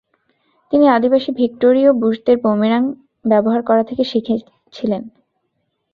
তিনি 0.73 0.85
আদিবাসী 0.87 1.31
ভিক্টোরীয় 1.31 1.91
বুশদের 1.93 2.37
বুমেরাং 2.37 2.83
ব্যবহার 3.25 3.61
করা 3.63 3.83
থেকে 3.83 4.03
শিখেছিলেন। 4.03 5.01